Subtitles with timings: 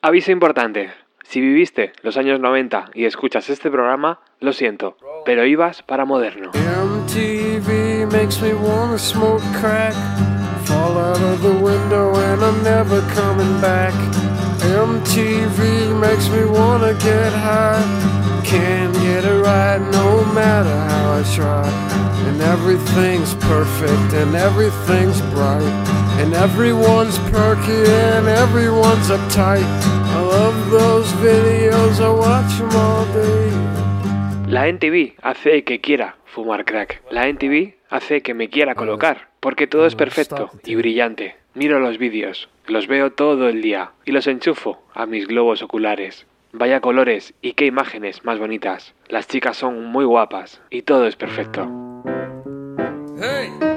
[0.00, 0.92] Aviso importante.
[1.24, 6.52] Si viviste los años 90 y escuchas este programa, lo siento, pero ibas para moderno.
[6.54, 9.94] MTV makes me wanna smoke crack.
[10.66, 13.92] Fall out of the window and I'm never coming back.
[14.62, 17.82] MTV makes me wanna get high.
[18.44, 21.68] Can't get it right no matter how I try.
[22.28, 25.97] And everything's perfect and everything's bright.
[26.18, 29.62] And everyone's perky and everyone's uptight.
[29.62, 34.48] I love those videos, I watch them all day.
[34.48, 37.02] La NTV hace que quiera fumar crack.
[37.10, 41.36] La NTV hace que me quiera colocar, porque todo es perfecto y brillante.
[41.54, 46.26] Miro los vídeos, los veo todo el día y los enchufo a mis globos oculares.
[46.52, 48.94] Vaya colores y qué imágenes más bonitas.
[49.08, 51.68] Las chicas son muy guapas y todo es perfecto.
[53.20, 53.67] Hey!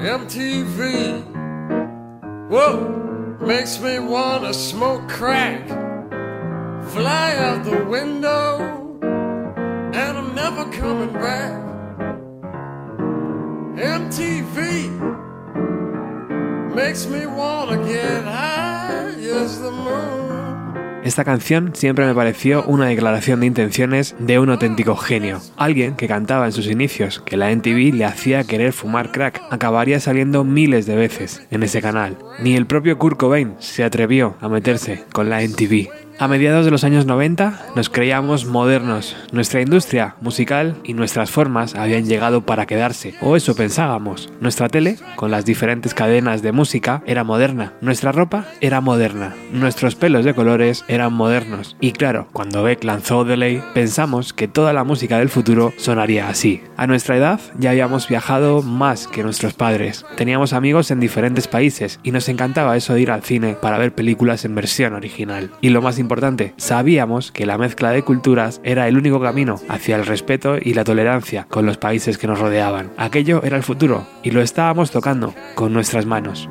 [0.00, 1.22] MTV.
[2.48, 3.36] Whoa!
[3.40, 5.68] Makes me wanna smoke crack.
[6.92, 8.60] Fly out the window.
[9.02, 11.52] And I'm never coming back.
[13.76, 14.88] MTV.
[16.74, 20.21] Makes me wanna get high as the moon.
[21.04, 25.40] Esta canción siempre me pareció una declaración de intenciones de un auténtico genio.
[25.56, 29.98] Alguien que cantaba en sus inicios que la NTV le hacía querer fumar crack acabaría
[29.98, 32.16] saliendo miles de veces en ese canal.
[32.38, 35.88] Ni el propio Kurt Cobain se atrevió a meterse con la NTV.
[36.18, 39.16] A mediados de los años 90 nos creíamos modernos.
[39.32, 44.30] Nuestra industria musical y nuestras formas habían llegado para quedarse, o eso pensábamos.
[44.40, 47.72] Nuestra tele, con las diferentes cadenas de música, era moderna.
[47.80, 49.34] Nuestra ropa era moderna.
[49.52, 51.76] Nuestros pelos de colores eran modernos.
[51.80, 56.62] Y claro, cuando Beck lanzó Delay, pensamos que toda la música del futuro sonaría así.
[56.76, 60.04] A nuestra edad ya habíamos viajado más que nuestros padres.
[60.16, 63.94] Teníamos amigos en diferentes países y nos encantaba eso de ir al cine para ver
[63.94, 65.50] películas en versión original.
[65.60, 69.96] Y lo más importante, sabíamos que la mezcla de culturas era el único camino hacia
[69.96, 72.90] el respeto y la tolerancia con los países que nos rodeaban.
[72.96, 76.48] Aquello era el futuro y lo estábamos tocando con nuestras manos.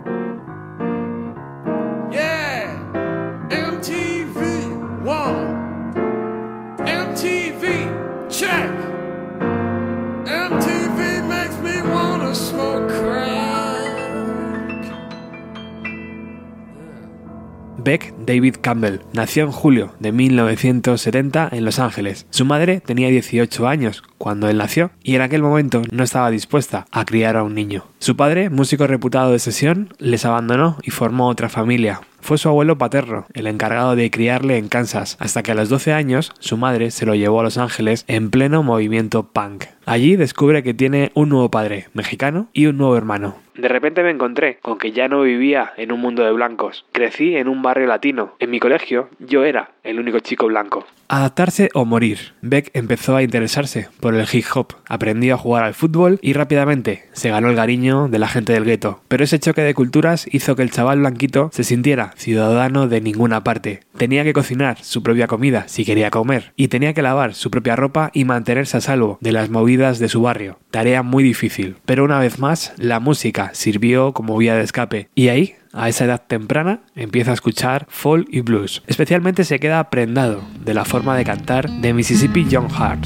[17.83, 22.27] Beck David Campbell nació en julio de 1970 en Los Ángeles.
[22.29, 26.85] Su madre tenía 18 años cuando él nació y en aquel momento no estaba dispuesta
[26.91, 27.85] a criar a un niño.
[27.97, 32.01] Su padre, músico reputado de sesión, les abandonó y formó otra familia.
[32.19, 35.91] Fue su abuelo paterno el encargado de criarle en Kansas, hasta que a los 12
[35.91, 39.65] años su madre se lo llevó a Los Ángeles en pleno movimiento punk.
[39.85, 43.35] Allí descubre que tiene un nuevo padre, mexicano, y un nuevo hermano.
[43.55, 46.85] De repente me encontré con que ya no vivía en un mundo de blancos.
[46.93, 48.33] Crecí en un barrio latino.
[48.39, 50.85] En mi colegio yo era el único chico blanco.
[51.09, 52.33] Adaptarse o morir.
[52.41, 57.03] Beck empezó a interesarse por el hip hop, aprendió a jugar al fútbol y rápidamente
[57.11, 59.01] se ganó el cariño de la gente del gueto.
[59.09, 63.43] Pero ese choque de culturas hizo que el chaval blanquito se sintiera ciudadano de ninguna
[63.43, 63.81] parte.
[63.97, 67.75] Tenía que cocinar su propia comida si quería comer y tenía que lavar su propia
[67.75, 70.59] ropa y mantenerse a salvo de las movidas de su barrio.
[70.69, 71.77] Tarea muy difícil.
[71.85, 76.05] Pero una vez más, la música sirvió como vía de escape y ahí a esa
[76.05, 78.83] edad temprana empieza a escuchar folk y blues.
[78.87, 83.05] Especialmente se queda prendado de la forma de cantar de Mississippi John Hart.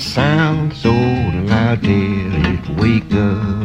[0.00, 0.72] Sound?
[0.72, 1.84] So loud?
[1.84, 3.60] It wake up.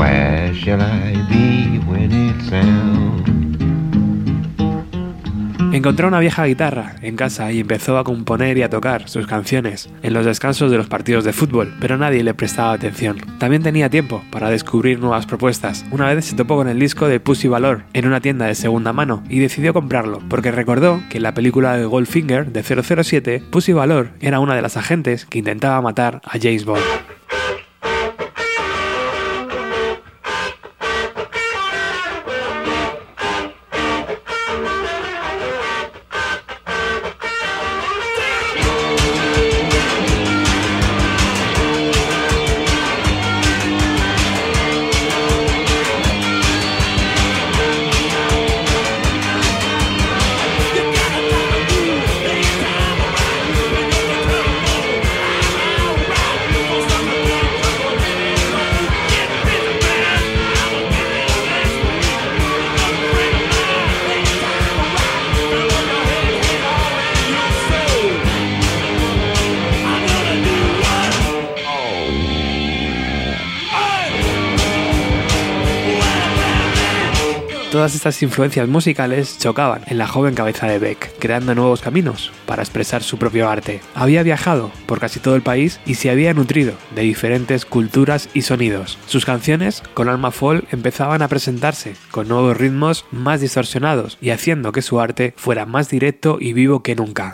[0.00, 3.20] Where shall I be when it sounds?
[5.74, 9.90] Encontró una vieja guitarra en casa y empezó a componer y a tocar sus canciones
[10.02, 13.18] en los descansos de los partidos de fútbol, pero nadie le prestaba atención.
[13.38, 15.84] También tenía tiempo para descubrir nuevas propuestas.
[15.90, 18.94] Una vez se topó con el disco de Pussy Valor en una tienda de segunda
[18.94, 23.74] mano y decidió comprarlo, porque recordó que en la película de Goldfinger de 007, Pussy
[23.74, 26.80] Valor era una de las agentes que intentaba matar a James Bond.
[78.00, 83.02] Estas influencias musicales chocaban en la joven cabeza de Beck, creando nuevos caminos para expresar
[83.02, 83.82] su propio arte.
[83.94, 88.40] Había viajado por casi todo el país y se había nutrido de diferentes culturas y
[88.40, 88.96] sonidos.
[89.04, 94.72] Sus canciones, con alma folk, empezaban a presentarse con nuevos ritmos más distorsionados y haciendo
[94.72, 97.30] que su arte fuera más directo y vivo que nunca.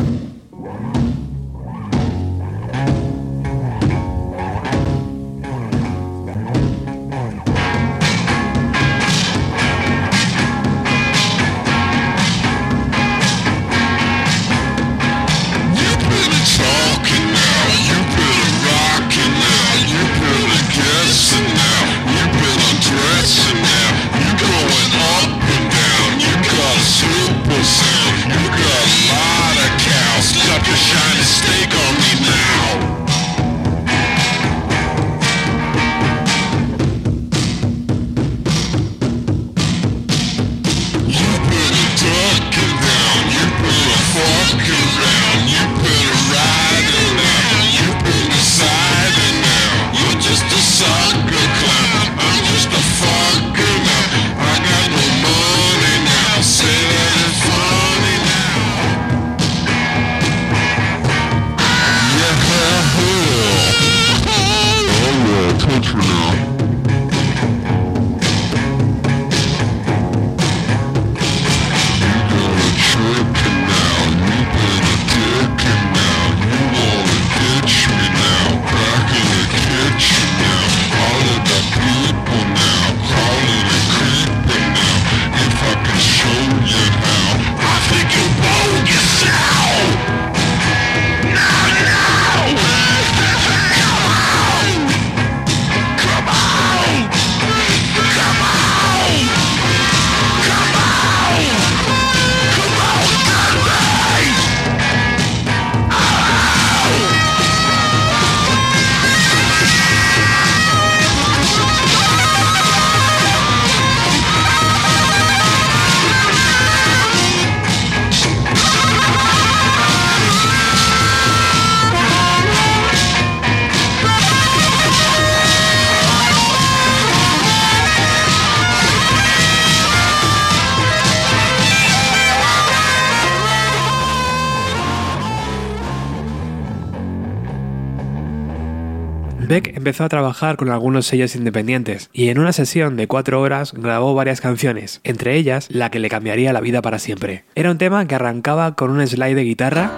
[139.87, 144.17] Empezó a trabajar con algunos sellos independientes y en una sesión de cuatro horas grabó
[144.17, 147.45] varias canciones, entre ellas la que le cambiaría la vida para siempre.
[147.55, 149.93] Era un tema que arrancaba con un slide de guitarra,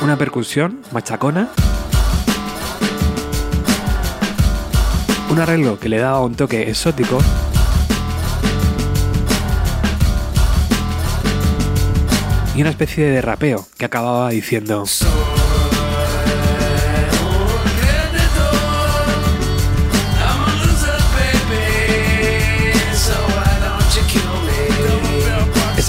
[0.00, 1.48] una percusión machacona,
[5.30, 7.20] un arreglo que le daba un toque exótico
[12.56, 14.82] y una especie de rapeo que acababa diciendo...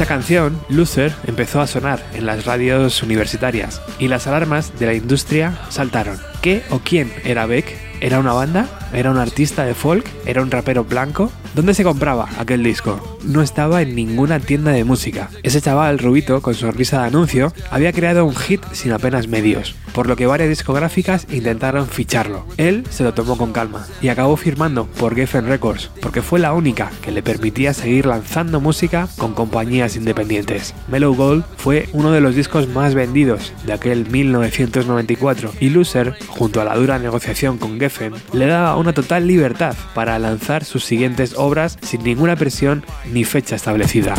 [0.02, 4.96] Esa canción, Loser, empezó a sonar en las radios universitarias y las alarmas de la
[4.96, 6.18] industria saltaron.
[6.42, 7.68] ¿Qué o quién era Beck?
[8.02, 8.81] ¿Era una banda?
[8.94, 10.06] ¿Era un artista de folk?
[10.26, 11.32] ¿Era un rapero blanco?
[11.56, 13.20] ¿Dónde se compraba aquel disco?
[13.24, 15.30] No estaba en ninguna tienda de música.
[15.44, 19.76] Ese chaval rubito, con su risa de anuncio, había creado un hit sin apenas medios,
[19.94, 22.46] por lo que varias discográficas intentaron ficharlo.
[22.58, 26.54] Él se lo tomó con calma y acabó firmando por Geffen Records, porque fue la
[26.54, 30.74] única que le permitía seguir lanzando música con compañías independientes.
[30.90, 36.62] Mellow Gold fue uno de los discos más vendidos de aquel 1994 y Loser, junto
[36.62, 41.36] a la dura negociación con Geffen, le daba una total libertad para lanzar sus siguientes
[41.38, 44.16] obras sin ninguna presión ni fecha establecida.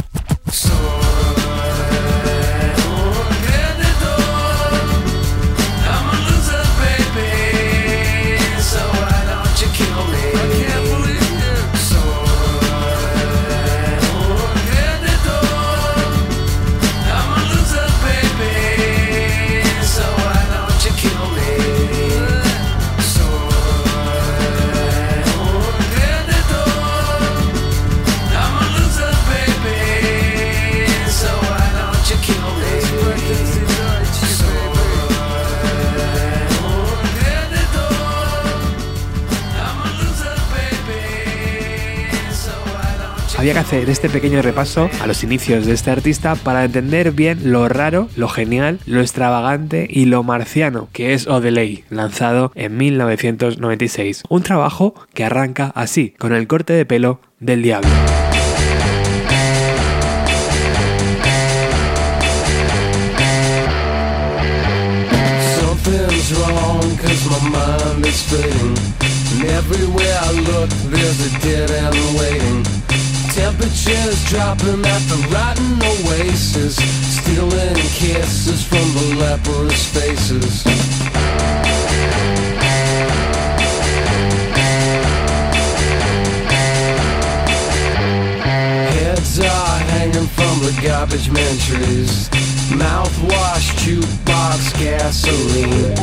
[43.43, 47.51] Había que hacer este pequeño repaso a los inicios de este artista para entender bien
[47.51, 54.23] lo raro, lo genial, lo extravagante y lo marciano que es Odelay, lanzado en 1996.
[54.29, 57.91] Un trabajo que arranca así, con el corte de pelo del diablo.
[73.35, 80.63] Temperatures dropping at the rotten oasis Stealing kisses from the leprous faces
[90.29, 92.29] from the garbage man trees.
[92.71, 95.95] Mouthwash, jukebox, gasoline.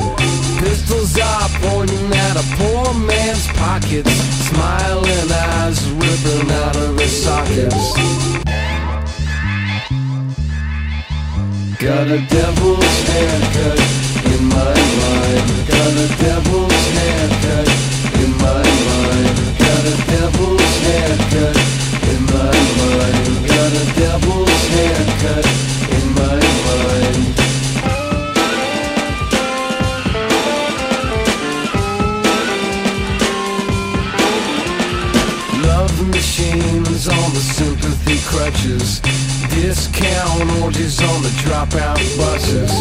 [0.60, 4.12] Pistols are pointing at a poor man's pockets.
[4.50, 7.94] Smiling eyes ripping out of his sockets.
[11.80, 13.80] Got a devil's haircut
[14.34, 15.48] in my mind.
[15.68, 17.68] Got a devil's haircut
[18.24, 19.36] in my mind.
[19.60, 23.26] Got a devil's haircut in my mind.
[23.48, 25.46] Got a devil's haircut
[25.98, 27.26] in my mind.
[35.66, 39.02] Love machines on the sympathy crutches.
[39.54, 42.72] Discount orgies on the dropout buses.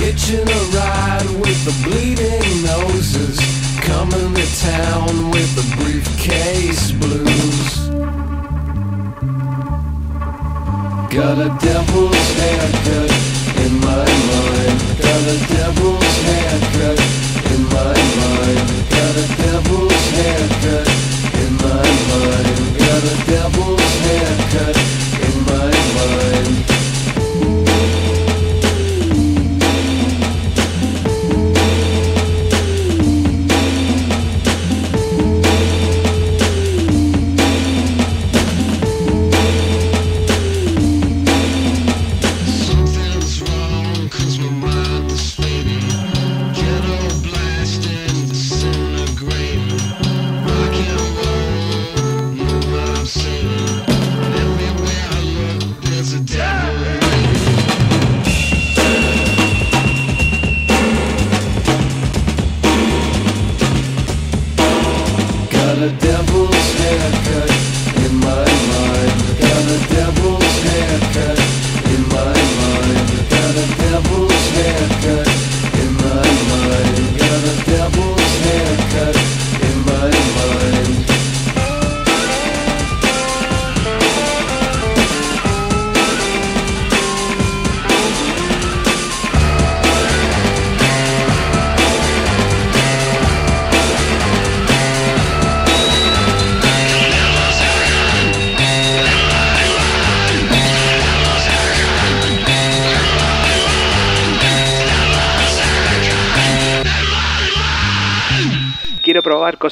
[0.00, 3.38] Hitching a ride with the bleeding noses.
[3.80, 7.85] Coming to town with the briefcase blues.
[11.16, 13.10] Got a devil's haircut
[13.64, 14.76] in my mind.
[15.00, 17.00] Got a devil's haircut
[17.52, 18.60] in my mind.
[18.90, 20.86] Got a devil's haircut
[21.40, 22.56] in my mind.
[22.76, 24.76] Got a devil's haircut
[25.24, 26.66] in my mind.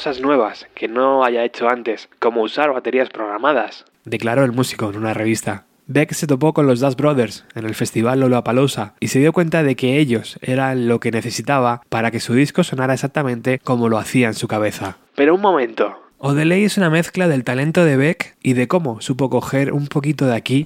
[0.05, 4.97] Cosas nuevas que no haya hecho antes, como usar baterías programadas, declaró el músico en
[4.97, 5.65] una revista.
[5.87, 9.63] Beck se topó con los Dust Brothers en el festival Lollapalooza y se dio cuenta
[9.63, 13.97] de que ellos eran lo que necesitaba para que su disco sonara exactamente como lo
[13.97, 14.99] hacía en su cabeza.
[15.15, 15.97] Pero un momento.
[16.19, 20.27] Odelay es una mezcla del talento de Beck y de cómo supo coger un poquito
[20.27, 20.65] de aquí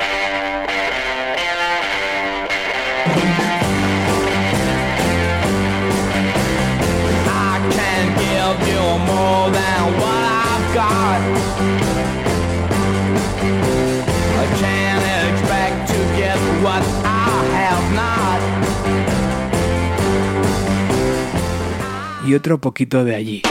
[22.29, 23.41] y otro poquito de allí.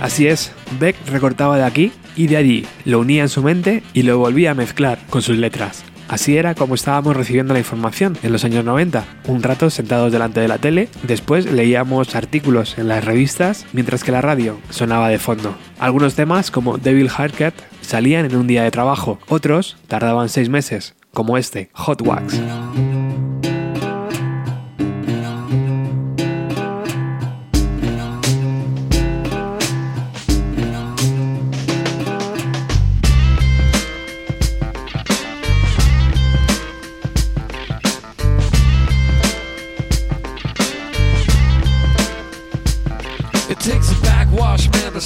[0.00, 4.02] Así es, Beck recortaba de aquí y de allí, lo unía en su mente y
[4.02, 5.84] lo volvía a mezclar con sus letras.
[6.10, 9.04] Así era como estábamos recibiendo la información en los años 90.
[9.28, 14.10] Un rato sentados delante de la tele, después leíamos artículos en las revistas, mientras que
[14.10, 15.54] la radio sonaba de fondo.
[15.78, 20.96] Algunos temas, como Devil Haircut, salían en un día de trabajo, otros tardaban seis meses,
[21.14, 22.40] como este, Hot Wax.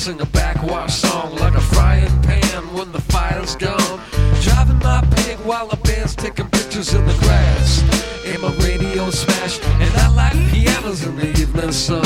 [0.05, 3.99] Sing a backwash song like a frying pan when the fire's gone.
[4.43, 7.81] Driving my pig while the band's taking pictures in the grass.
[8.27, 12.05] And my radio smashed, and I like pianos in the evening sun.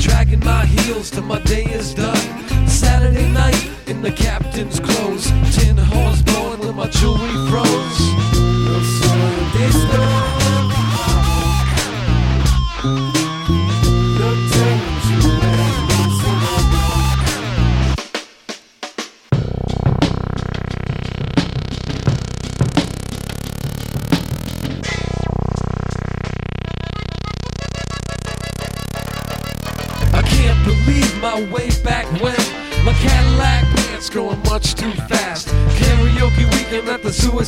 [0.00, 2.68] Dragging my heels till my day is done.
[2.68, 8.29] Saturday night in the captain's clothes, tin horns blowing with my jewelry froze.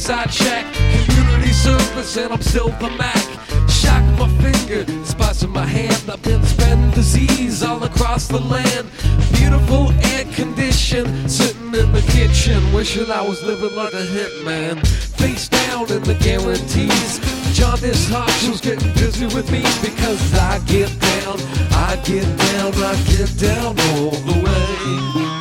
[0.03, 0.65] The suicide.
[1.07, 3.23] Community service and I'm still the Mac.
[3.69, 6.11] Shock my finger, spots in my hand.
[6.11, 8.91] I've been spreading disease all across the land.
[9.35, 14.85] Beautiful air condition, sitting in the kitchen, wishing I was living like a hitman.
[15.19, 17.21] Face down in the guarantees.
[17.55, 21.39] John, this hot shoe's getting busy with me because I get down,
[21.73, 25.32] I get down, I get down all the way.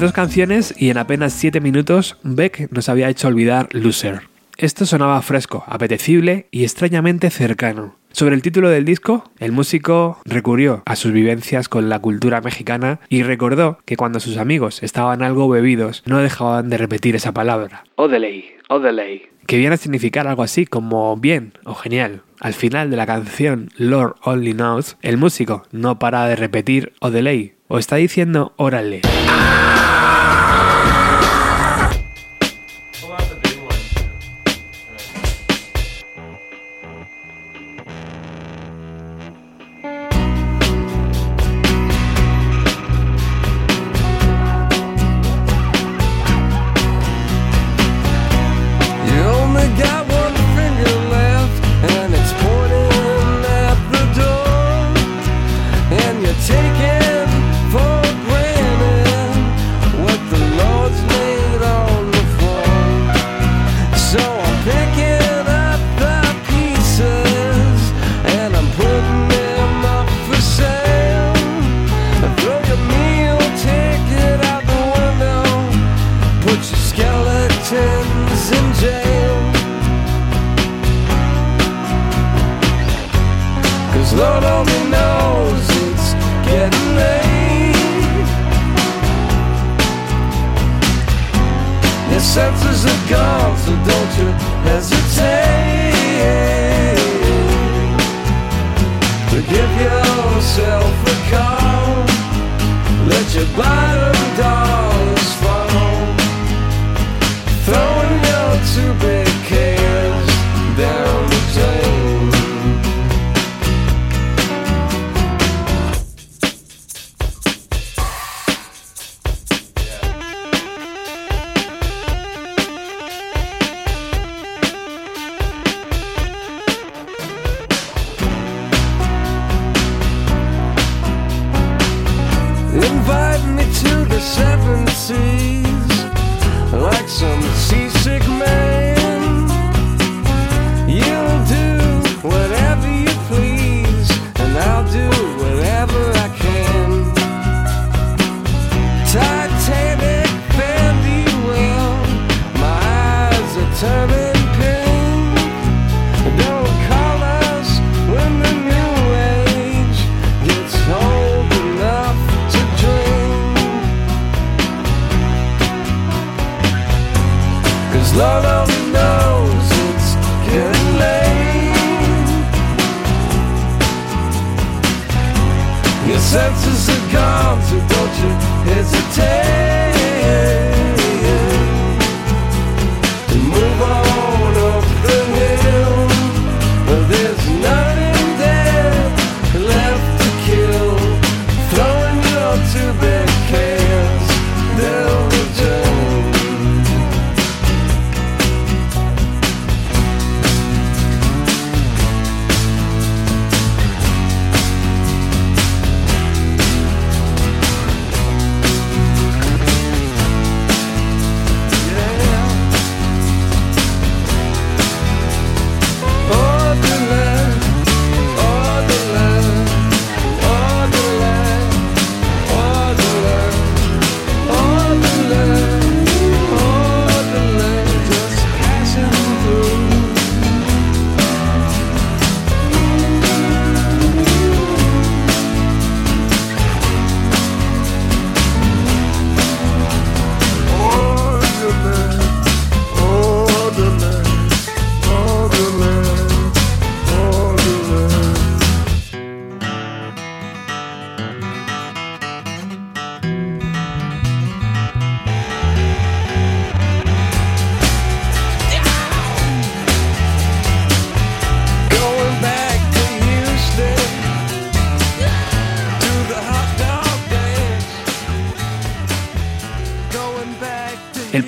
[0.00, 4.22] Dos canciones y en apenas 7 minutos, Beck nos había hecho olvidar Loser.
[4.56, 7.96] Esto sonaba fresco, apetecible y extrañamente cercano.
[8.10, 13.00] Sobre el título del disco, el músico recurrió a sus vivencias con la cultura mexicana
[13.10, 17.84] y recordó que cuando sus amigos estaban algo bebidos no dejaban de repetir esa palabra.
[17.96, 19.28] Odeley, Odeley.
[19.46, 22.22] Que viene a significar algo así como bien o genial.
[22.40, 27.52] Al final de la canción Lord Only Knows, el músico no para de repetir Odeley
[27.68, 29.02] o está diciendo órale.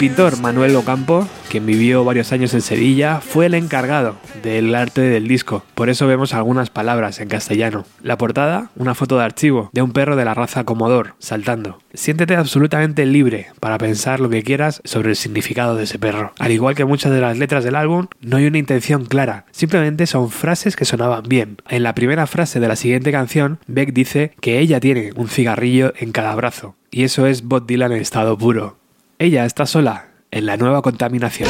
[0.03, 5.29] Pintor Manuel Ocampo, quien vivió varios años en Sevilla, fue el encargado del arte del
[5.29, 5.65] disco.
[5.77, 7.85] Por eso vemos algunas palabras en castellano.
[8.03, 11.79] La portada, una foto de archivo de un perro de la raza Comodor, saltando.
[11.95, 16.33] Siéntete absolutamente libre para pensar lo que quieras sobre el significado de ese perro.
[16.41, 20.09] Al igual que muchas de las letras del álbum, no hay una intención clara, simplemente
[20.09, 21.59] son frases que sonaban bien.
[21.69, 25.93] En la primera frase de la siguiente canción, Beck dice que ella tiene un cigarrillo
[25.97, 26.75] en cada brazo.
[26.91, 28.82] Y eso es Bob Dylan en estado puro.
[29.23, 31.49] Ella está sola en la nueva contaminación.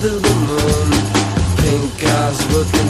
[0.00, 0.90] To the moon.
[1.58, 2.87] Pink eyes looking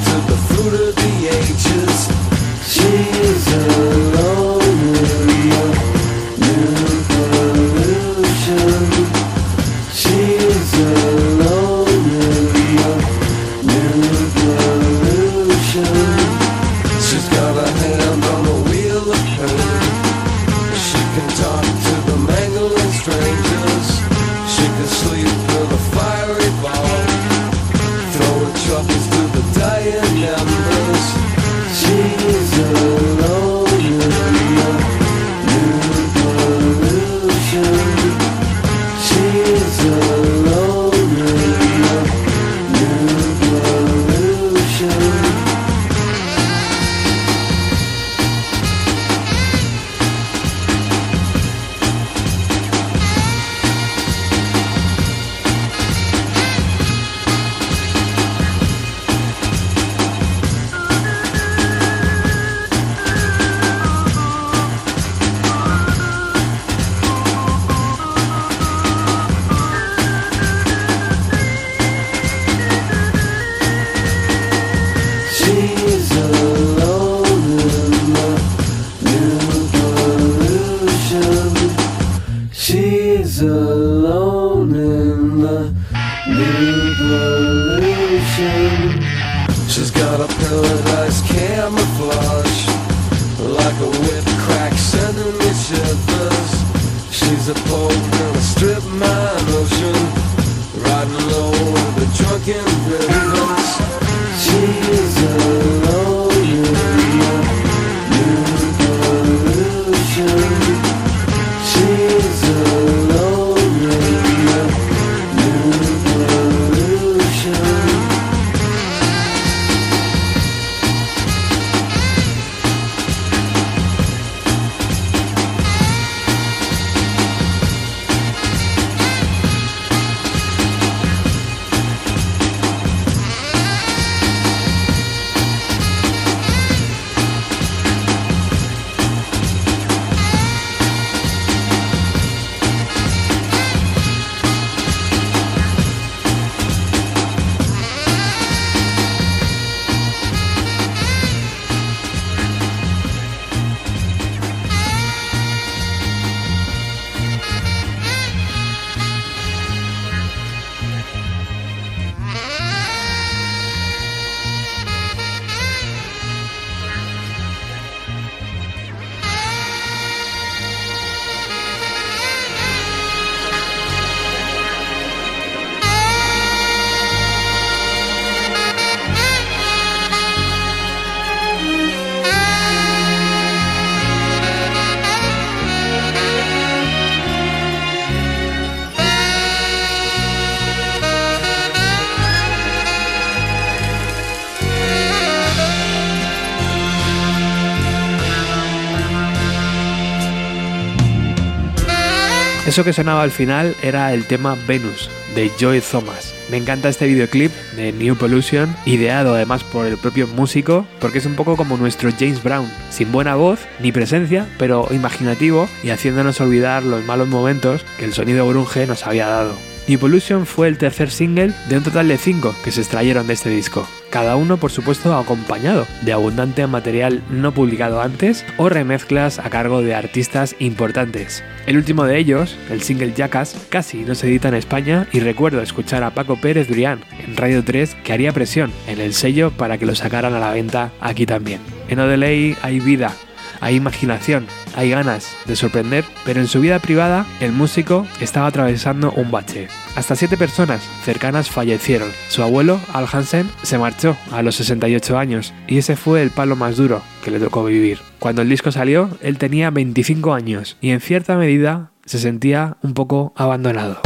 [202.78, 206.32] Eso que sonaba al final era el tema Venus de Joy Thomas.
[206.48, 211.26] Me encanta este videoclip de New Pollution, ideado además por el propio músico, porque es
[211.26, 216.40] un poco como nuestro James Brown, sin buena voz ni presencia, pero imaginativo y haciéndonos
[216.40, 219.56] olvidar los malos momentos que el sonido grunge nos había dado.
[219.88, 223.32] New Pollution fue el tercer single de un total de cinco que se extrayeron de
[223.32, 229.38] este disco, cada uno por supuesto acompañado de abundante material no publicado antes o remezclas
[229.38, 231.42] a cargo de artistas importantes.
[231.66, 235.62] El último de ellos, el single Jackass, casi no se edita en España y recuerdo
[235.62, 239.78] escuchar a Paco Pérez Durián en Radio 3 que haría presión en el sello para
[239.78, 241.60] que lo sacaran a la venta aquí también.
[241.88, 243.14] En Odelay hay vida,
[243.60, 249.12] hay imaginación, hay ganas de sorprender, pero en su vida privada el músico estaba atravesando
[249.12, 249.68] un bache.
[249.96, 252.10] Hasta siete personas cercanas fallecieron.
[252.28, 256.56] Su abuelo, Al Hansen, se marchó a los 68 años y ese fue el palo
[256.56, 257.98] más duro que le tocó vivir.
[258.18, 262.94] Cuando el disco salió, él tenía 25 años y en cierta medida se sentía un
[262.94, 264.00] poco abandonado.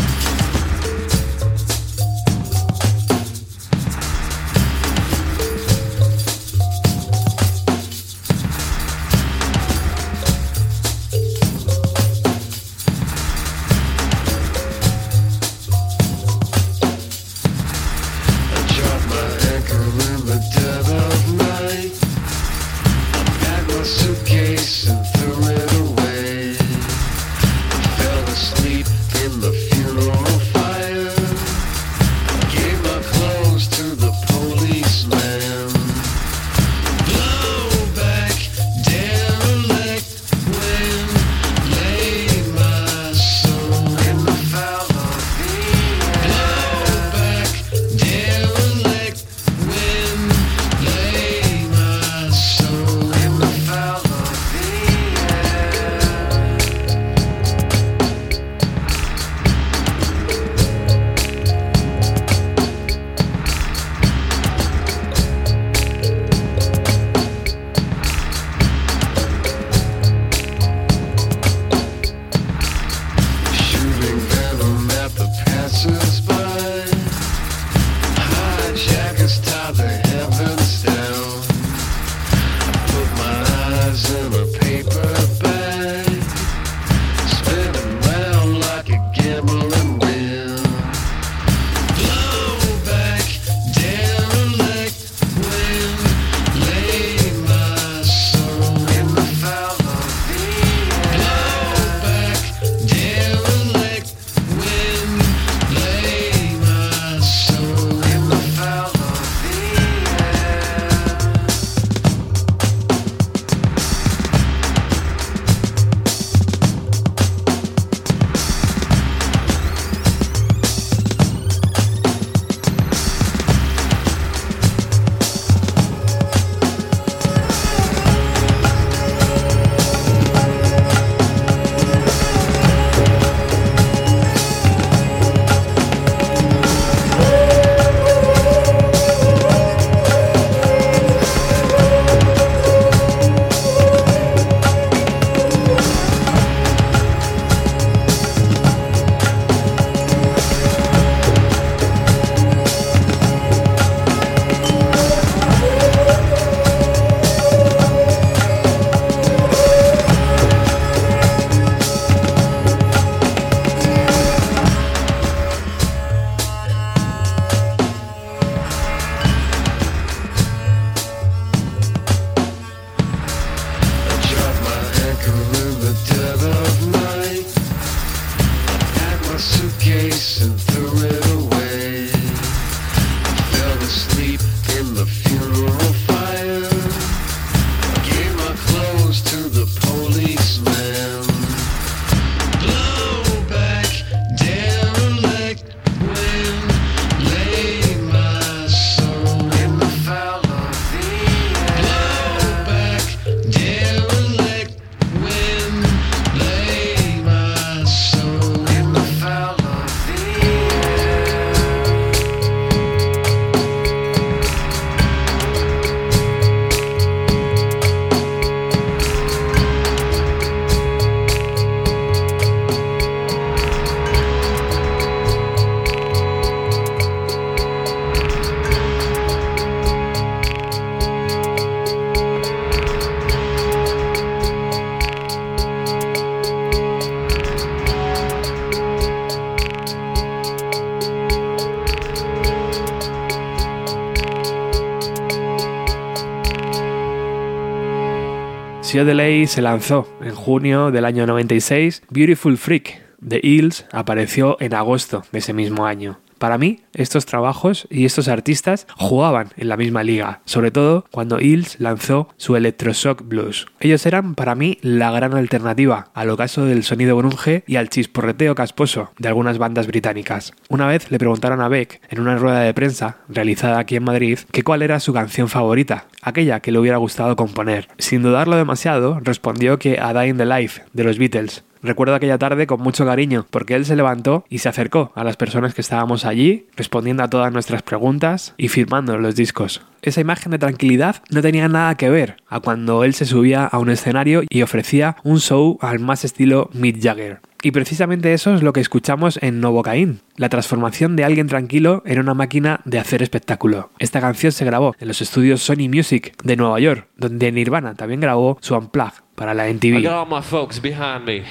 [248.92, 254.74] Sio Delay se lanzó en junio del año 96 Beautiful Freak, The Hills apareció en
[254.74, 256.18] agosto de ese mismo año.
[256.42, 261.38] Para mí, estos trabajos y estos artistas jugaban en la misma liga, sobre todo cuando
[261.38, 263.68] Hills lanzó su Electroshock Blues.
[263.78, 268.56] Ellos eran para mí la gran alternativa al ocaso del sonido grunge y al chisporreteo
[268.56, 270.52] casposo de algunas bandas británicas.
[270.68, 274.40] Una vez le preguntaron a Beck en una rueda de prensa realizada aquí en Madrid
[274.50, 277.86] que cuál era su canción favorita, aquella que le hubiera gustado componer.
[277.98, 282.68] Sin dudarlo demasiado, respondió que A Dying the Life de los Beatles, Recuerdo aquella tarde
[282.68, 286.24] con mucho cariño, porque él se levantó y se acercó a las personas que estábamos
[286.24, 289.82] allí, respondiendo a todas nuestras preguntas y firmando los discos.
[290.00, 293.78] Esa imagen de tranquilidad no tenía nada que ver a cuando él se subía a
[293.78, 297.40] un escenario y ofrecía un show al más estilo Mick Jagger.
[297.64, 302.18] Y precisamente eso es lo que escuchamos en Novocaín, la transformación de alguien tranquilo en
[302.18, 303.90] una máquina de hacer espectáculo.
[304.00, 308.20] Esta canción se grabó en los estudios Sony Music de Nueva York, donde Nirvana también
[308.20, 310.02] grabó su Unplugged para la I MTV.
[310.02, 311.44] got all my folks behind me.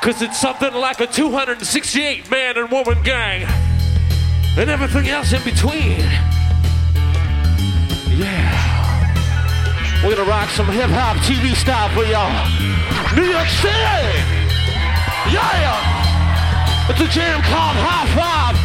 [0.00, 3.44] Cause it's something like a 268 man and woman gang.
[4.56, 5.98] And everything else in between.
[8.16, 10.02] Yeah.
[10.02, 12.30] We're gonna rock some hip hop TV style for y'all.
[13.16, 14.43] New York City!
[15.32, 16.90] Yeah!
[16.90, 18.56] It's a jam called High Five.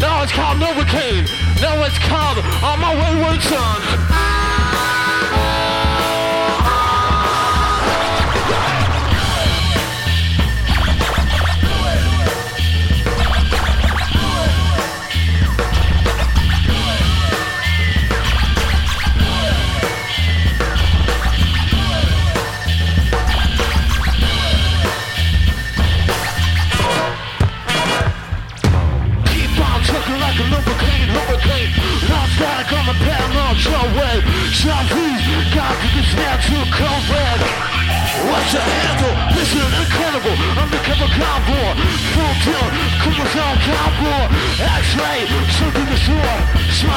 [0.00, 1.26] Now it's called Novocaine.
[1.60, 4.33] Now it's called On My Wayward Son.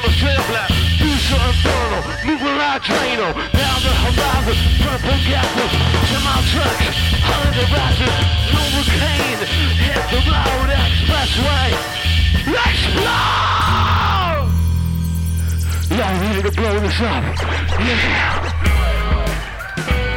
[0.00, 0.68] roadblock, making a trail black.
[0.98, 3.32] Do some inferno, moving like Drano.
[3.52, 5.72] Down the horizon, purple gases.
[6.08, 6.80] To my truck,
[7.24, 8.14] hundred ratchet.
[8.52, 9.44] Novocaine,
[9.80, 11.70] hit the road expressway.
[12.50, 13.40] Explode!
[15.90, 17.24] Y'all ready to blow this up?
[17.80, 17.98] Yeah.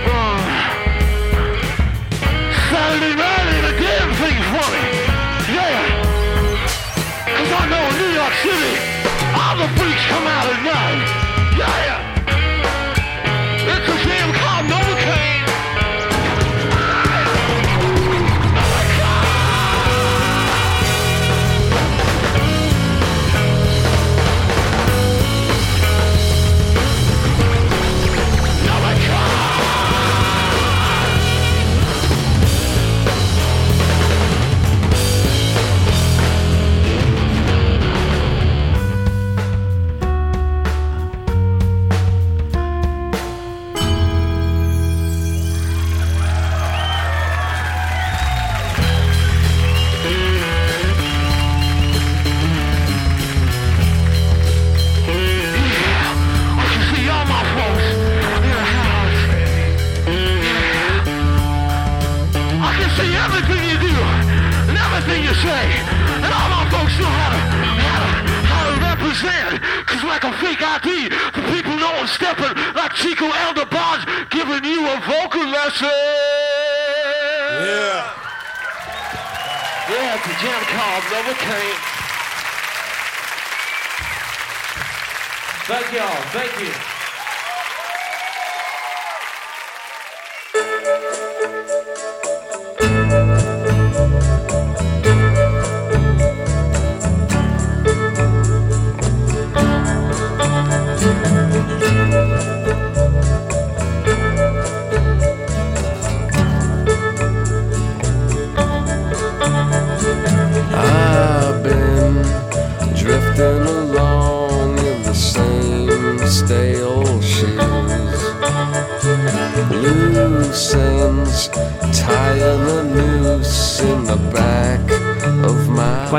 [0.06, 0.40] Uh,
[2.70, 4.82] Saturday night ain't a damn thing for me.
[5.54, 5.82] Yeah.
[7.26, 8.93] Cause I know in New York City, all the freaks
[10.14, 11.13] come out at night.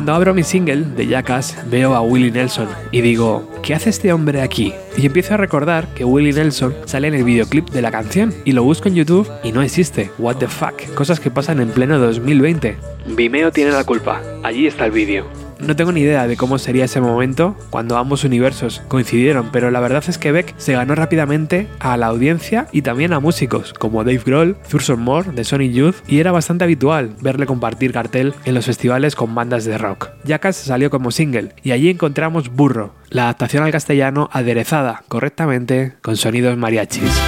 [0.05, 4.13] Cuando abro mi single de Jackass veo a Willie Nelson y digo, ¿qué hace este
[4.13, 4.75] hombre aquí?
[4.99, 8.53] Y empiezo a recordar que Willie Nelson sale en el videoclip de la canción y
[8.53, 10.11] lo busco en YouTube y no existe.
[10.19, 10.93] What the fuck?
[10.93, 12.77] Cosas que pasan en pleno 2020.
[13.17, 14.21] Vimeo tiene la culpa.
[14.43, 15.44] Allí está el vídeo.
[15.67, 19.81] No tengo ni idea de cómo sería ese momento cuando ambos universos coincidieron, pero la
[19.81, 24.05] verdad es que Beck se ganó rápidamente a la audiencia y también a músicos como
[24.05, 28.55] Dave Grohl, Thurston Moore de Sonic Youth y era bastante habitual verle compartir cartel en
[28.55, 30.11] los festivales con bandas de rock.
[30.25, 36.17] Jackass salió como single y allí encontramos Burro, la adaptación al castellano aderezada correctamente con
[36.17, 37.23] sonidos mariachis.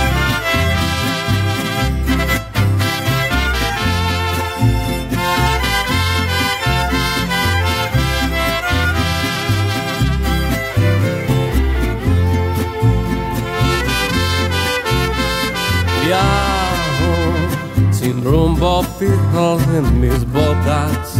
[19.77, 21.17] En mis botas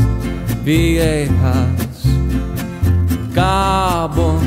[0.65, 2.03] viejas,
[3.35, 4.43] cabos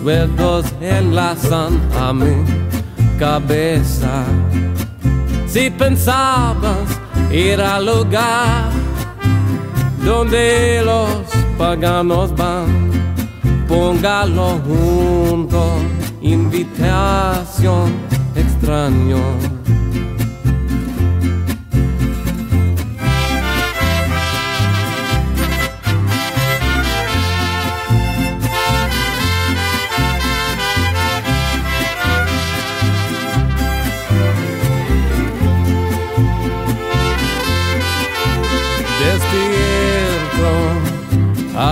[0.00, 2.44] sueltos enlazan a mi
[3.18, 4.24] cabeza.
[5.46, 6.88] Si pensabas
[7.30, 8.70] ir al lugar
[10.04, 11.24] donde los
[11.56, 12.90] paganos van,
[13.66, 15.78] póngalo junto,
[16.20, 17.92] invitación
[18.34, 19.63] extraño.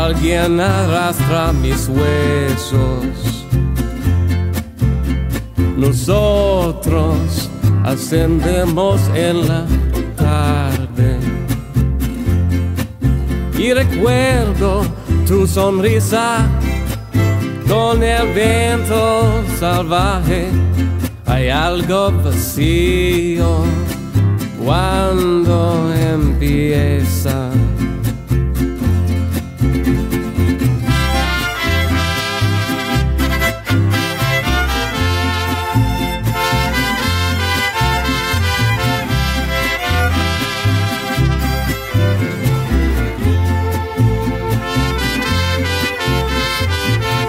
[0.05, 3.47] Alguien arrastra mis huesos.
[5.77, 7.49] Nosotros
[7.85, 9.65] ascendemos en la
[10.17, 11.19] tarde.
[13.57, 14.83] Y recuerdo
[15.27, 16.49] tu sonrisa
[17.69, 20.49] con el viento salvaje.
[21.27, 23.65] Hay algo vacío
[24.65, 27.51] cuando empieza.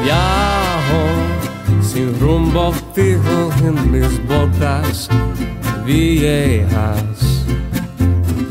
[0.03, 1.03] Viajo
[1.81, 5.07] sin rumbo fijo en mis botas
[5.85, 7.45] viejas,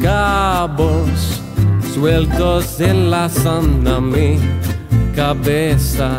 [0.03, 1.43] cabos
[1.95, 4.39] sueltos enlazan a mi
[5.15, 6.19] cabeza.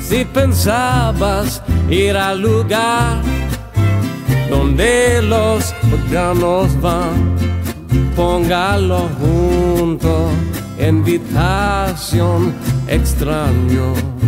[0.00, 3.22] Si pensabas ir al lugar
[4.50, 7.34] donde los paganos van,
[8.14, 10.28] póngalo junto,
[10.88, 12.54] invitación
[12.88, 14.21] extraño.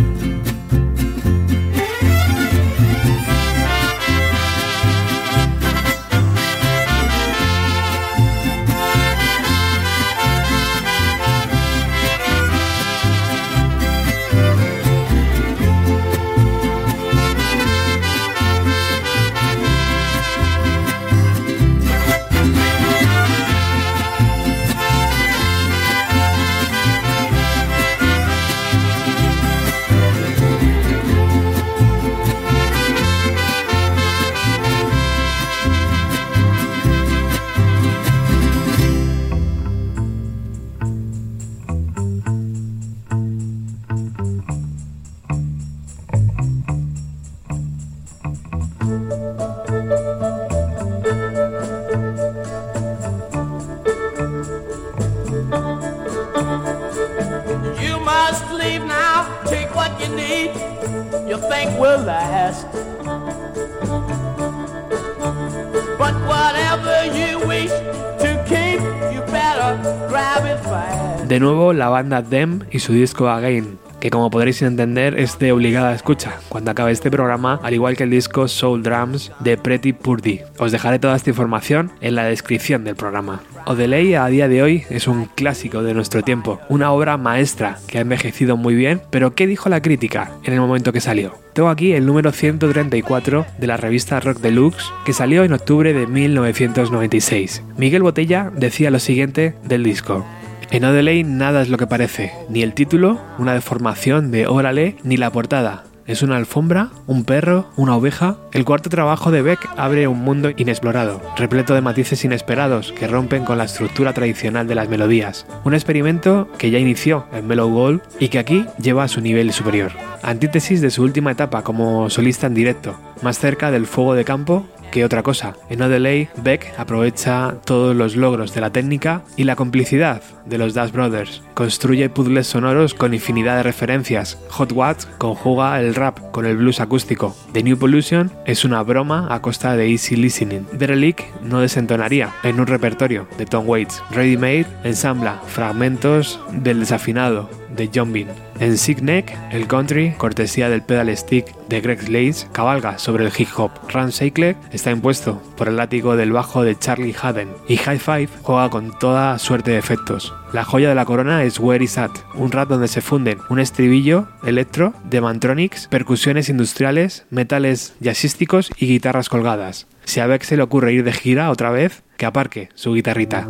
[71.75, 76.33] La banda Them y su disco Again, que como podréis entender es de obligada escucha
[76.49, 80.41] cuando acabe este programa, al igual que el disco Soul Drums de Pretty Purdy.
[80.59, 83.41] Os dejaré toda esta información en la descripción del programa.
[83.65, 87.97] Odelay a día de hoy es un clásico de nuestro tiempo, una obra maestra que
[87.97, 91.33] ha envejecido muy bien, pero ¿qué dijo la crítica en el momento que salió?
[91.53, 96.05] Tengo aquí el número 134 de la revista Rock Deluxe que salió en octubre de
[96.05, 97.63] 1996.
[97.77, 100.25] Miguel Botella decía lo siguiente del disco.
[100.71, 105.15] En Odelay nada es lo que parece, ni el título, una deformación de Órale, ni
[105.15, 105.83] la portada.
[106.07, 106.89] ¿Es una alfombra?
[107.07, 107.69] ¿Un perro?
[107.77, 108.37] ¿Una oveja?
[108.51, 113.43] El cuarto trabajo de Beck abre un mundo inexplorado, repleto de matices inesperados que rompen
[113.43, 115.47] con la estructura tradicional de las melodías.
[115.63, 119.51] Un experimento que ya inició en Mellow Gold y que aquí lleva a su nivel
[119.51, 119.93] superior.
[120.21, 124.67] Antítesis de su última etapa como solista en directo, más cerca del fuego de campo
[124.95, 125.57] que otra cosa.
[125.69, 130.57] En No Delay, Beck aprovecha todos los logros de la técnica y la complicidad de
[130.57, 131.43] los Dash Brothers.
[131.53, 134.37] Construye puzzles sonoros con infinidad de referencias.
[134.51, 137.35] Hot Watts conjuga el rap con el blues acústico.
[137.51, 140.65] The New Pollution es una broma a costa de easy listening.
[140.71, 144.01] Derelict no desentonaría en un repertorio de Tom Waits.
[144.11, 148.44] Ready Made ensambla fragmentos del desafinado de John Bean.
[148.59, 153.31] En Sick Neck, el country, cortesía del pedal stick de Greg Slates, cabalga sobre el
[153.37, 153.71] hip hop.
[153.89, 158.29] Ram Shackler está impuesto por el látigo del bajo de Charlie Haden y High Five
[158.43, 160.33] juega con toda suerte de efectos.
[160.53, 163.59] La joya de la corona es Where Is At, un rap donde se funden un
[163.59, 169.87] estribillo electro de Mantronics, percusiones industriales, metales jazzísticos y guitarras colgadas.
[170.05, 173.49] Si a Beck se le ocurre ir de gira otra vez, que aparque su guitarrita.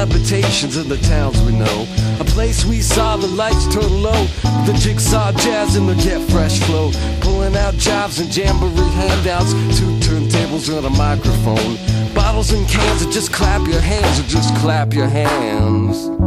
[0.00, 1.86] Habitations in the towns we know.
[2.20, 4.24] A place we saw the lights turn low,
[4.64, 6.90] the jigsaw jazz and the get fresh flow.
[7.20, 11.76] Pulling out jobs and jamboree handouts, two turntables and a microphone.
[12.14, 16.19] Bottles and cans, or just clap your hands, or just clap your hands.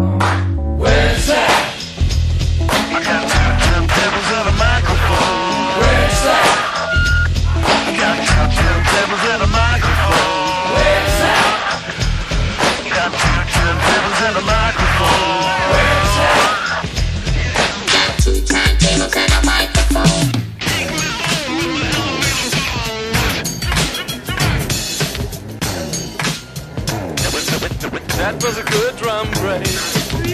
[29.23, 29.63] A good drum.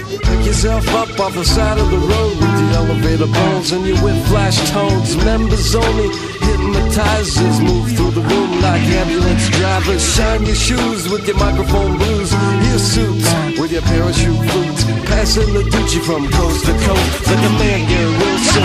[0.09, 3.95] Pick yourself up off the side of the road with the elevator bones and you
[4.03, 5.15] with flash tones.
[5.17, 6.09] Members only
[6.41, 10.03] hypnotizers move through the room like ambulance drivers.
[10.15, 12.31] Shine your shoes with your microphone blues.
[12.69, 13.29] Your suits
[13.59, 14.83] with your parachute boots.
[15.09, 18.63] Passing the Gucci from coast to coast like a man Gary Wilson.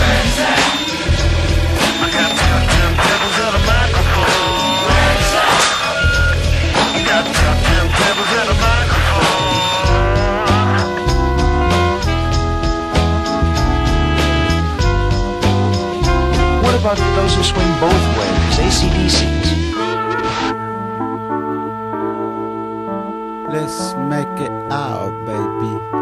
[0.00, 0.77] I
[16.88, 19.48] Those who swing both ways, ACDCs?
[23.52, 25.97] Let's make it out, baby.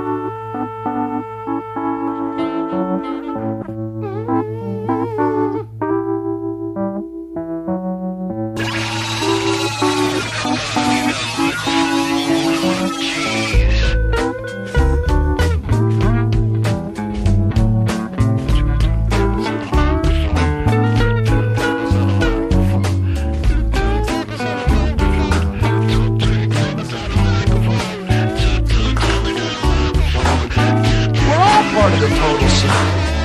[31.87, 32.71] Part of the total scene.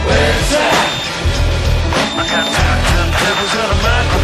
[0.05, 0.85] Where's that?
[2.13, 4.20] I got two turntables and a microphone.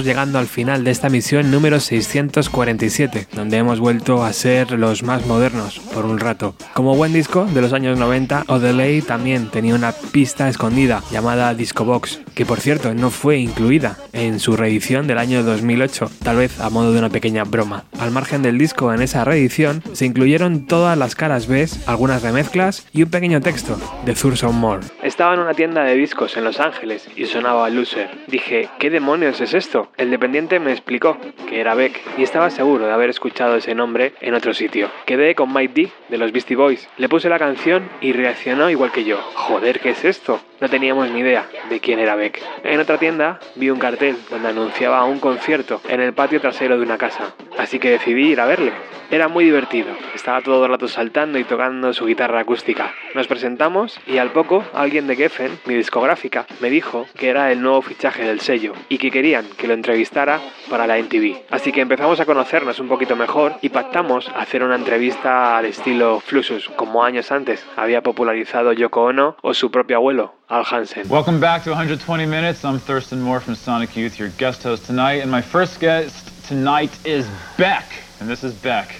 [0.00, 5.26] Llegando al final de esta misión número 647, donde hemos vuelto a ser los más
[5.26, 6.54] modernos por un rato.
[6.72, 11.84] Como buen disco de los años 90, Odelay también tenía una pista escondida llamada Disco
[11.84, 16.58] Box, que por cierto no fue incluida en su reedición del año 2008, tal vez
[16.58, 17.84] a modo de una pequeña broma.
[18.00, 22.86] Al margen del disco en esa reedición se incluyeron todas las caras B, algunas remezclas
[22.92, 24.86] y un pequeño texto de Thurston Moore.
[25.02, 28.10] Estaba en una tienda de discos en Los Ángeles y sonaba Loser.
[28.26, 29.81] Dije, ¿qué demonios es esto?
[29.96, 31.16] El dependiente me explicó
[31.48, 34.90] que era Beck y estaba seguro de haber escuchado ese nombre en otro sitio.
[35.06, 38.92] Quedé con Mike D de los Beastie Boys, le puse la canción y reaccionó igual
[38.92, 39.18] que yo.
[39.34, 40.40] Joder, ¿qué es esto?
[40.62, 42.40] No teníamos ni idea de quién era Beck.
[42.62, 46.84] En otra tienda vi un cartel donde anunciaba un concierto en el patio trasero de
[46.84, 48.72] una casa, así que decidí ir a verle.
[49.10, 52.94] Era muy divertido, estaba todo el rato saltando y tocando su guitarra acústica.
[53.14, 57.60] Nos presentamos y al poco alguien de Geffen, mi discográfica, me dijo que era el
[57.60, 60.40] nuevo fichaje del sello y que querían que lo entrevistara
[60.70, 61.42] para la NTV.
[61.50, 66.20] Así que empezamos a conocernos un poquito mejor y pactamos hacer una entrevista al estilo
[66.20, 71.08] Fluxus, como años antes había popularizado Yoko Ono o su propio abuelo, Al Hansen.
[71.08, 72.62] Welcome back to 120 Minutes.
[72.62, 75.22] I'm Thurston Moore from Sonic Youth, your guest host tonight.
[75.22, 77.26] And my first guest tonight is
[77.56, 77.86] Beck.
[78.20, 78.94] And this is Beck.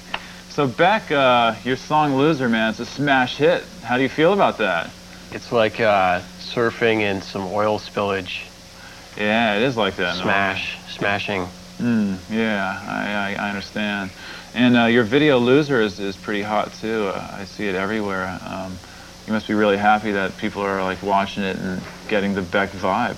[0.48, 3.64] So, Beck, uh, your song Loser, man, it's a smash hit.
[3.82, 4.88] How do you feel about that?
[5.32, 8.44] It's like uh, surfing in some oil spillage.
[9.18, 10.16] Yeah, it is like that.
[10.16, 10.22] no?
[10.22, 11.46] Smash, smashing.
[11.76, 14.10] Mm, yeah, I, I, I understand.
[14.54, 17.08] And uh, your video Loser is, is pretty hot too.
[17.08, 18.40] Uh, I see it everywhere.
[18.42, 18.78] Um,
[19.26, 22.70] you must be really happy that people are like watching it and getting the Beck
[22.70, 23.16] vibe.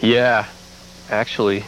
[0.00, 0.48] Yeah,
[1.08, 1.64] actually.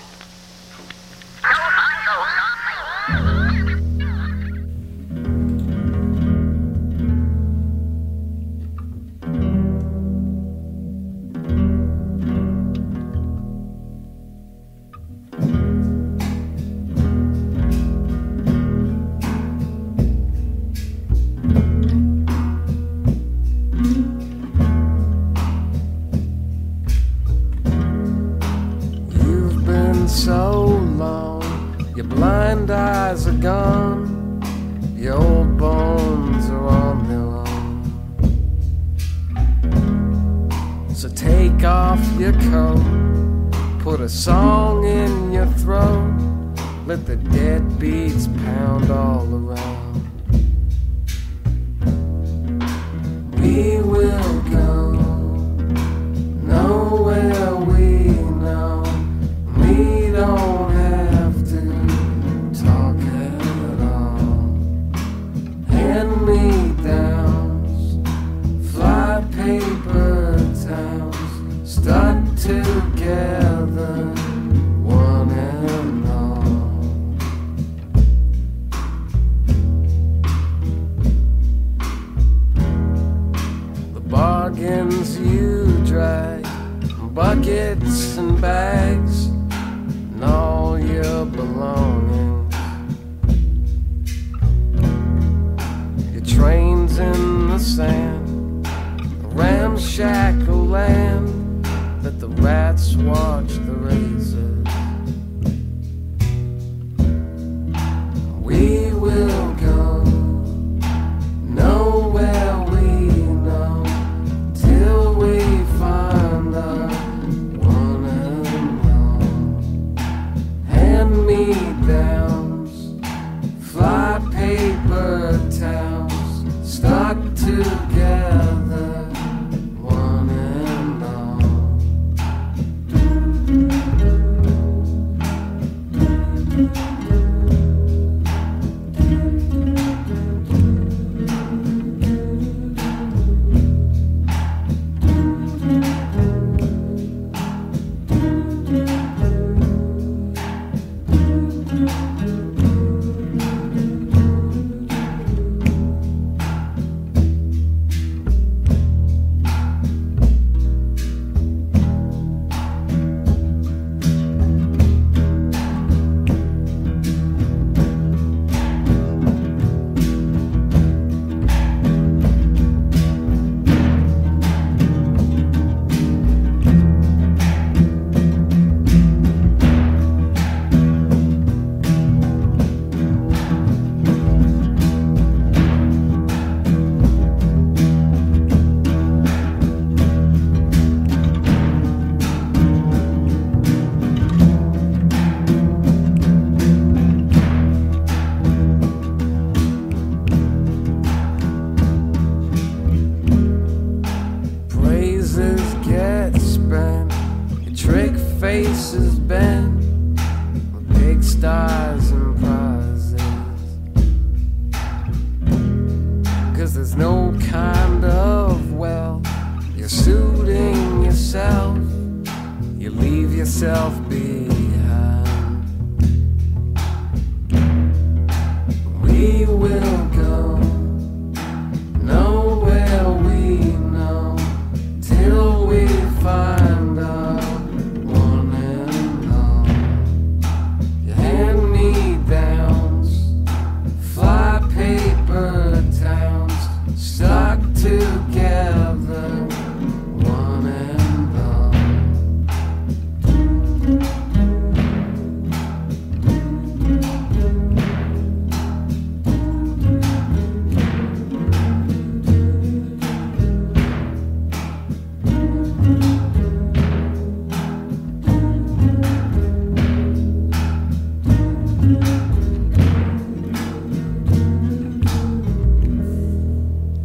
[88.43, 92.53] Bags, and all your belongings.
[96.13, 101.65] Your trains in the sand, a ramshackle land
[102.03, 103.52] that the rats watch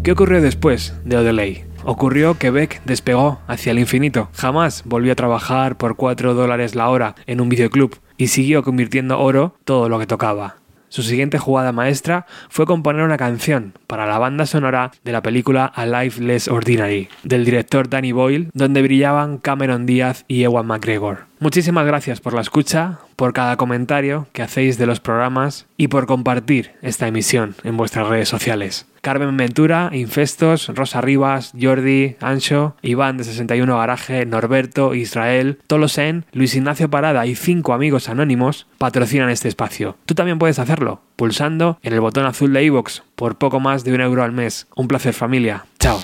[0.07, 1.65] ¿Qué ocurrió después de Odelay?
[1.83, 4.29] Ocurrió que Beck despegó hacia el infinito.
[4.31, 9.19] Jamás volvió a trabajar por 4 dólares la hora en un videoclub y siguió convirtiendo
[9.19, 10.59] oro todo lo que tocaba.
[10.87, 15.65] Su siguiente jugada maestra fue componer una canción para la banda sonora de la película
[15.65, 21.26] A Life Less Ordinary, del director Danny Boyle, donde brillaban Cameron Díaz y Ewan McGregor.
[21.39, 26.07] Muchísimas gracias por la escucha, por cada comentario que hacéis de los programas y por
[26.07, 28.87] compartir esta emisión en vuestras redes sociales.
[29.01, 36.55] Carmen Ventura, Infestos, Rosa Rivas, Jordi, Ancho, Iván de 61 Garaje, Norberto, Israel, Tolosen, Luis
[36.55, 39.95] Ignacio Parada y cinco amigos anónimos patrocinan este espacio.
[40.05, 43.93] Tú también puedes hacerlo, pulsando en el botón azul de iVoox por poco más de
[43.93, 44.67] un euro al mes.
[44.75, 45.65] Un placer familia.
[45.79, 46.01] Chao.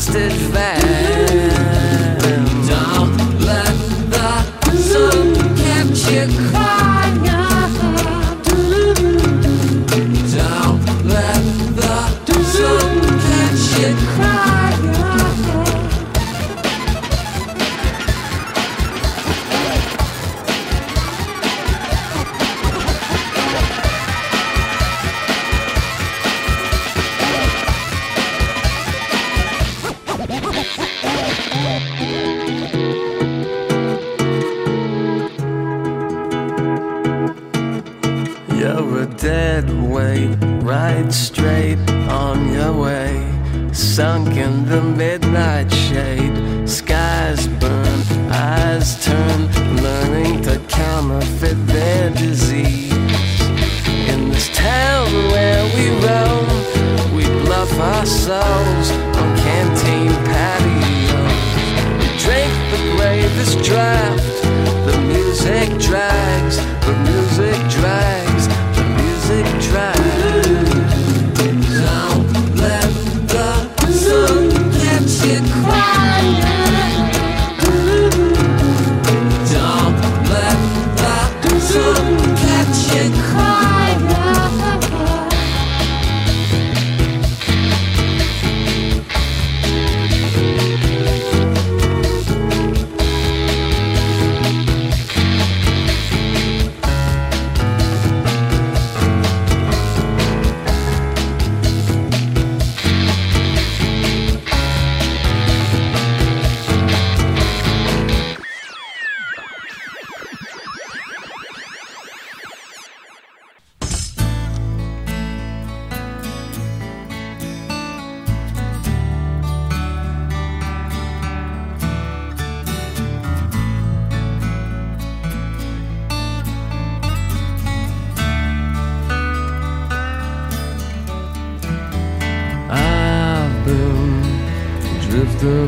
[0.00, 0.80] Hostage van.
[2.66, 3.74] Don't let
[4.10, 6.79] the sun catch you crying.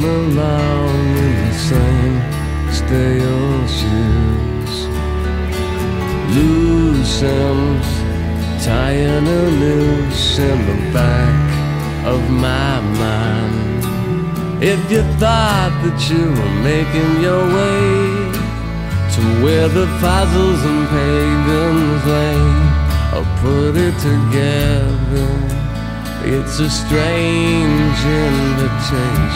[0.05, 2.19] Along in the same
[2.71, 4.75] stale shoes.
[6.35, 7.91] Loose ends
[8.65, 13.85] tying a noose in the back of my mind.
[14.63, 18.33] If you thought that you were making your way
[19.15, 22.41] to where the fossils and pagans lay,
[23.17, 25.62] or put it together,
[26.25, 29.33] it's a strange invitation.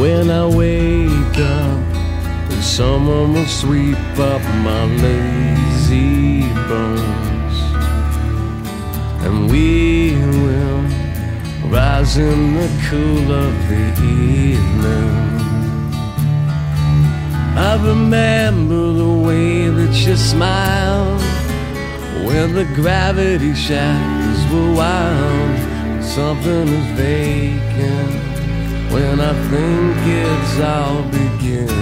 [0.00, 0.77] When I wake
[2.78, 7.56] someone will sweep up my lazy bones,
[9.24, 10.14] and we
[10.44, 10.82] will
[11.72, 15.10] rise in the cool of the evening.
[17.56, 21.20] I remember the way that you smiled
[22.28, 26.04] when the gravity shackles were wild.
[26.04, 28.12] Something is vacant
[28.92, 31.77] when I think it's all beginning.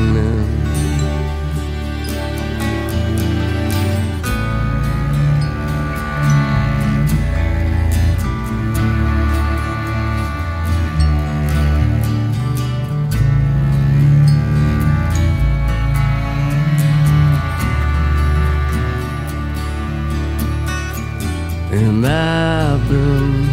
[21.78, 23.44] And I've been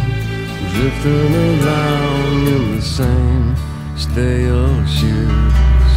[0.72, 3.54] drifting around in the same
[3.96, 5.94] stale shoes.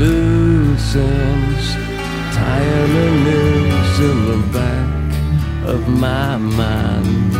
[0.00, 1.66] Loose ends
[2.36, 7.32] tying the noose in the back of my mind.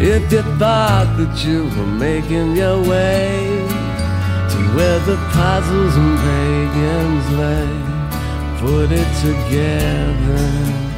[0.00, 3.48] If you thought that you were making your way
[4.50, 7.70] to where the puzzles and pagans lay,
[8.60, 10.89] put it together.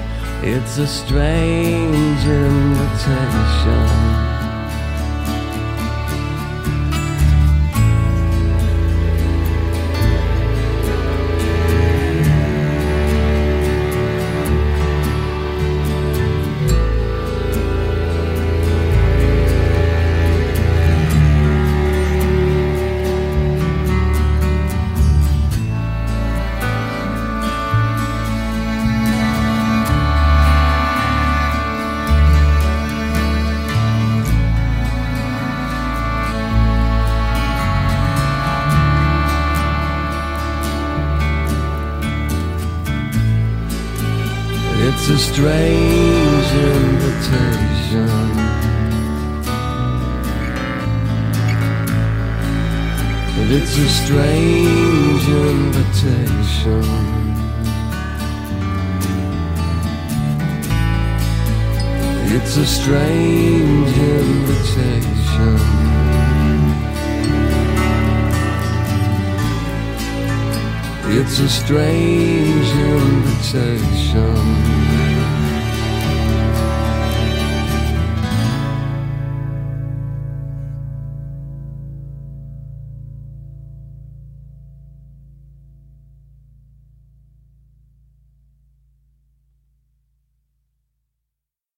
[0.45, 4.12] It's a strange invitation.